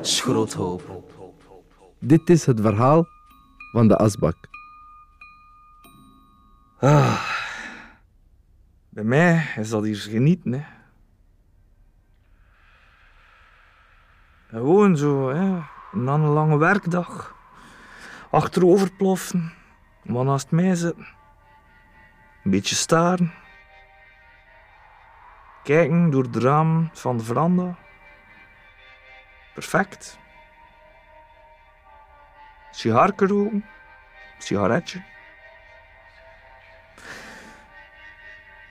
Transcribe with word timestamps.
Schroothoop. 0.00 0.82
Dit 1.98 2.30
is 2.30 2.46
het 2.46 2.60
verhaal 2.60 3.06
van 3.72 3.88
de 3.88 3.96
asbak. 3.96 4.36
Ah. 6.78 7.32
Bij 8.88 9.04
mij 9.04 9.52
is 9.56 9.68
dat 9.68 9.84
hier 9.84 9.96
genieten, 9.96 10.52
hè. 10.52 10.64
Gewoon 14.48 14.96
zo, 14.96 15.28
hè. 15.28 15.62
Na 15.92 16.14
een 16.14 16.20
lange 16.20 16.56
werkdag. 16.56 17.34
Achterover 18.30 18.92
ploffen. 18.92 19.52
Wat 20.02 20.24
naast 20.24 20.50
mij 20.50 20.74
zitten. 20.74 21.06
Een 22.44 22.50
beetje 22.50 22.74
staren. 22.74 23.32
Kijken 25.64 26.10
door 26.10 26.22
het 26.22 26.36
raam 26.36 26.90
van 26.92 27.16
de 27.16 27.24
veranda. 27.24 27.76
Perfect. 29.54 30.18
Sigaretje 32.70 33.26
roken. 33.26 33.64
Sigaretje. 34.38 35.02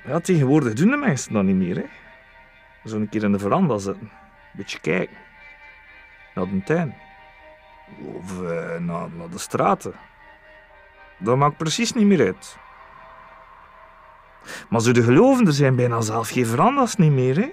Ja, 0.05 0.20
tegenwoordig 0.20 0.73
doen 0.73 0.90
de 0.90 0.98
mensen 0.98 1.34
dat 1.34 1.44
niet 1.44 1.55
meer. 1.55 1.76
Hè. 1.76 1.86
Zo 2.86 2.95
een 2.95 3.09
keer 3.09 3.23
in 3.23 3.31
de 3.31 3.39
veranda 3.39 3.78
zitten. 3.78 4.12
Een 4.12 4.52
beetje 4.52 4.80
kijken. 4.80 5.17
Naar 6.36 6.50
de 6.50 6.64
tuin. 6.64 6.95
Of 8.03 8.41
eh, 8.41 8.80
naar, 8.80 9.09
naar 9.09 9.30
de 9.30 9.38
straten. 9.38 9.94
Dat 11.17 11.38
maakt 11.38 11.58
precies 11.58 11.94
niet 11.94 12.05
meer 12.05 12.25
uit. 12.25 12.58
Maar 14.70 14.81
zo 14.81 14.91
de 14.91 15.03
geloven, 15.03 15.45
er 15.45 15.53
zijn 15.53 15.75
bijna 15.75 16.02
zelf 16.02 16.29
geen 16.29 16.45
verandas 16.45 16.95
niet 16.95 17.11
meer. 17.11 17.35
Hè. 17.35 17.49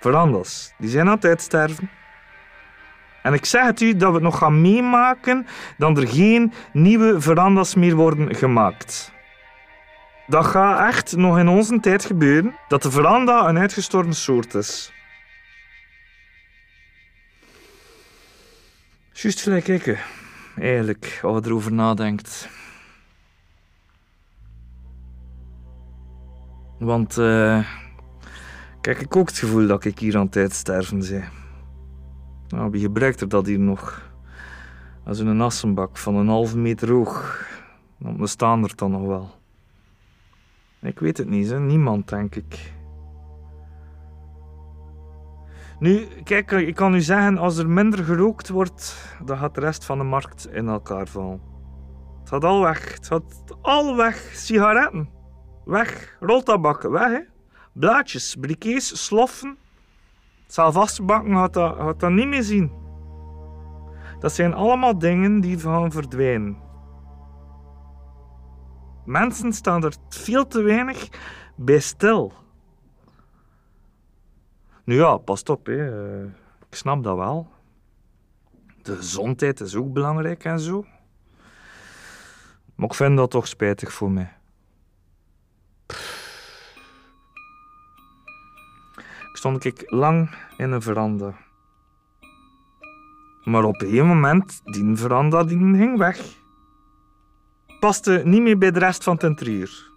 Verandas, 0.00 0.72
die 0.78 0.90
zijn 0.90 1.06
aan 1.06 1.14
het 1.14 1.24
uitsterven. 1.24 1.90
En 3.22 3.32
ik 3.32 3.44
zeg 3.44 3.64
het 3.64 3.80
u 3.80 3.96
dat 3.96 4.08
we 4.08 4.14
het 4.14 4.22
nog 4.22 4.38
gaan 4.38 4.60
meemaken 4.60 5.46
dat 5.78 5.98
er 5.98 6.08
geen 6.08 6.52
nieuwe 6.72 7.20
verandas 7.20 7.74
meer 7.74 7.94
worden 7.94 8.34
gemaakt. 8.34 9.12
Dat 10.26 10.46
gaat 10.46 10.88
echt 10.88 11.16
nog 11.16 11.38
in 11.38 11.48
onze 11.48 11.80
tijd 11.80 12.04
gebeuren, 12.04 12.56
dat 12.68 12.82
de 12.82 12.90
veranda 12.90 13.48
een 13.48 13.58
uitgestorven 13.58 14.14
soort 14.14 14.54
is. 14.54 14.92
Juist 19.12 19.40
gelijk 19.40 19.66
hè. 19.66 19.94
eigenlijk, 20.60 21.20
als 21.22 21.38
je 21.38 21.48
erover 21.50 21.72
nadenkt. 21.72 22.48
Want, 26.78 27.18
eh, 27.18 27.66
kijk, 28.80 29.00
ik 29.00 29.16
ook 29.16 29.28
het 29.28 29.38
gevoel 29.38 29.66
dat 29.66 29.84
ik 29.84 29.98
hier 29.98 30.16
aan 30.16 30.26
het 30.26 30.36
uitsterven 30.36 30.98
ben. 30.98 31.24
Nou, 32.48 32.70
wie 32.70 32.80
gebruikt 32.80 33.20
er 33.20 33.28
dat 33.28 33.46
hier 33.46 33.58
nog? 33.58 34.10
Als 35.04 35.18
een 35.18 35.40
assenbak 35.40 35.96
van 35.96 36.14
een 36.14 36.28
halve 36.28 36.58
meter 36.58 36.90
hoog. 36.90 37.44
Dan 37.98 38.16
bestaan 38.16 38.64
er 38.64 38.76
dan 38.76 38.90
nog 38.90 39.06
wel. 39.06 39.30
Ik 40.82 40.98
weet 40.98 41.18
het 41.18 41.28
niet, 41.28 41.50
hè? 41.50 41.60
niemand 41.60 42.08
denk 42.08 42.34
ik. 42.34 42.74
Nu, 45.78 46.06
kijk, 46.24 46.50
ik 46.50 46.74
kan 46.74 46.94
u 46.94 47.00
zeggen, 47.00 47.38
als 47.38 47.56
er 47.56 47.68
minder 47.68 48.04
gerookt 48.04 48.48
wordt, 48.48 49.14
dan 49.24 49.38
gaat 49.38 49.54
de 49.54 49.60
rest 49.60 49.84
van 49.84 49.98
de 49.98 50.04
markt 50.04 50.48
in 50.52 50.68
elkaar 50.68 51.06
vallen. 51.06 51.40
Het 52.20 52.28
gaat 52.28 52.44
al 52.44 52.60
weg. 52.60 52.94
Het 52.94 53.06
gaat 53.06 53.56
al 53.62 53.96
weg. 53.96 54.30
Sigaretten. 54.34 55.15
Weg. 55.66 56.16
Roltabak. 56.20 56.82
Weg, 56.82 57.12
hè. 57.12 57.20
Blaadjes, 57.72 58.36
briquets, 58.40 59.04
sloffen. 59.04 59.56
Zelfvastbakken 60.46 61.34
gaat 61.34 61.52
dat, 61.52 61.76
gaat 61.76 62.00
dat 62.00 62.10
niet 62.10 62.26
meer 62.26 62.42
zien. 62.42 62.72
Dat 64.18 64.32
zijn 64.32 64.54
allemaal 64.54 64.98
dingen 64.98 65.40
die 65.40 65.58
gaan 65.58 65.92
verdwijnen. 65.92 66.56
Mensen 69.04 69.52
staan 69.52 69.84
er 69.84 69.94
veel 70.08 70.46
te 70.46 70.62
weinig 70.62 71.08
bij 71.56 71.78
stil. 71.78 72.32
Nu 74.84 74.94
ja, 74.94 75.16
pas 75.16 75.42
op, 75.42 75.66
hè. 75.66 76.06
Eh, 76.20 76.24
ik 76.68 76.74
snap 76.74 77.02
dat 77.02 77.16
wel. 77.16 77.48
De 78.82 78.96
gezondheid 78.96 79.60
is 79.60 79.74
ook 79.74 79.92
belangrijk 79.92 80.44
en 80.44 80.60
zo. 80.60 80.84
Maar 82.74 82.86
ik 82.86 82.94
vind 82.94 83.16
dat 83.16 83.30
toch 83.30 83.46
spijtig 83.46 83.92
voor 83.92 84.10
mij. 84.10 84.35
Stond 89.36 89.64
ik 89.64 89.82
lang 89.86 90.30
in 90.56 90.72
een 90.72 90.82
veranda. 90.82 91.34
Maar 93.44 93.64
op 93.64 93.82
een 93.82 94.06
moment, 94.06 94.60
die 94.64 94.96
veranda 94.96 95.44
die 95.44 95.58
ging 95.58 95.98
weg. 95.98 96.20
Paste 97.80 98.22
niet 98.24 98.42
meer 98.42 98.58
bij 98.58 98.70
de 98.70 98.78
rest 98.78 99.04
van 99.04 99.14
het 99.14 99.22
interieur. 99.22 99.90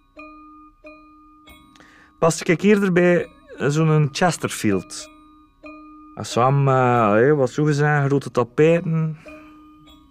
Paste 2.18 2.44
ik 2.52 2.62
eerder 2.62 2.92
bij 2.92 3.28
zo'n 3.56 4.08
Chesterfield. 4.12 5.10
En 6.14 6.26
samen 6.26 6.64
met, 6.64 7.36
wat 7.36 7.50
zo 7.50 7.64
gezegd, 7.64 8.06
grote 8.06 8.30
tapijten, 8.30 9.16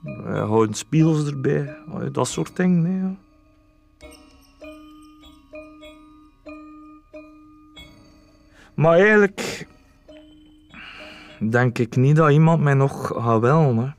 eh, 0.04 0.48
houden 0.48 0.76
spiegels 0.76 1.28
erbij, 1.28 1.78
eh, 1.88 2.08
dat 2.12 2.28
soort 2.28 2.56
dingen. 2.56 3.20
Maar 8.80 8.98
eigenlijk 8.98 9.68
denk 11.40 11.78
ik 11.78 11.96
niet 11.96 12.16
dat 12.16 12.32
iemand 12.32 12.62
mij 12.62 12.74
nog 12.74 13.08
gaat. 13.08 13.42
Hè. 13.42 13.92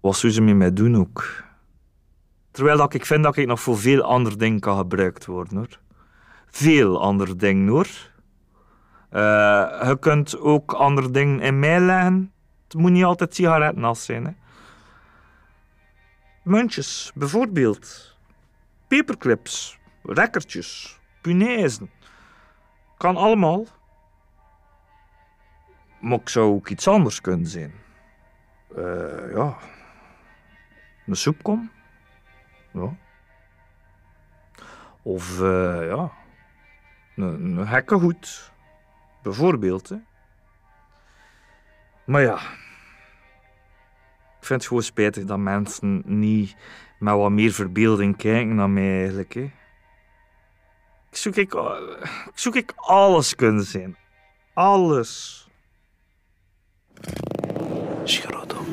Wat 0.00 0.16
zou 0.16 0.32
ze 0.32 0.40
met 0.40 0.56
mij 0.56 0.72
doen 0.72 0.96
ook? 0.96 1.44
Terwijl 2.50 2.76
dat 2.76 2.94
ik 2.94 3.06
vind 3.06 3.22
dat 3.22 3.36
ik 3.36 3.46
nog 3.46 3.60
voor 3.60 3.78
veel 3.78 4.02
andere 4.02 4.36
dingen 4.36 4.60
kan 4.60 4.78
gebruikt 4.78 5.26
worden. 5.26 5.56
Hoor. 5.56 5.78
Veel 6.46 7.00
andere 7.00 7.36
dingen 7.36 7.68
hoor. 7.68 7.88
Eh, 9.10 9.20
je 9.88 9.96
kunt 10.00 10.38
ook 10.38 10.72
andere 10.72 11.10
dingen 11.10 11.40
in 11.40 11.58
mij 11.58 11.80
leggen. 11.80 12.32
Het 12.64 12.74
moet 12.74 12.90
niet 12.90 13.04
altijd 13.04 13.34
sigarettenas 13.34 14.04
zijn. 14.04 14.24
Hè. 14.24 14.32
Muntjes, 16.42 17.12
bijvoorbeeld. 17.14 18.16
Paperclips, 18.88 19.78
rekkertjes, 20.02 20.98
punaizen. 21.20 21.90
Kan 22.98 23.16
allemaal. 23.16 23.64
Maar 26.00 26.18
ik 26.18 26.28
zou 26.28 26.54
ook 26.54 26.68
iets 26.68 26.88
anders 26.88 27.20
kunnen 27.20 27.46
zijn. 27.46 27.72
Eh, 28.76 29.32
ja. 29.34 29.56
Een 31.06 31.16
soepkom. 31.16 31.70
Ja. 32.72 32.96
Of 35.02 35.40
eh, 35.40 35.86
ja. 35.86 36.12
Een, 37.16 37.58
een. 37.58 38.16
Bijvoorbeeld. 39.22 39.88
Hè. 39.88 39.96
Maar 42.04 42.22
ja. 42.22 42.34
Ik 44.40 44.44
vind 44.44 44.60
het 44.60 44.66
gewoon 44.66 44.82
spijtig 44.82 45.24
dat 45.24 45.38
mensen 45.38 46.02
niet 46.04 46.56
met 46.98 47.14
wat 47.14 47.30
meer 47.30 47.52
verbeelding 47.52 48.16
kijken 48.16 48.54
naar 48.54 48.70
mij 48.70 48.98
eigenlijk. 48.98 49.34
Hè. 49.34 49.50
Zoek 51.18 51.36
ik, 51.36 51.54
ik 51.54 52.32
zoek 52.34 52.56
ik 52.56 52.72
alles 52.76 53.34
kunnen 53.34 53.64
zijn. 53.64 53.96
Alles. 54.54 55.46
Schroothoop. 58.04 58.66